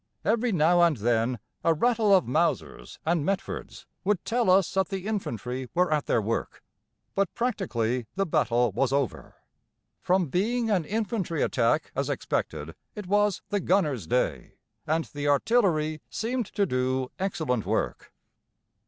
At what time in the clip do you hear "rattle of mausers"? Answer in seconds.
1.75-2.97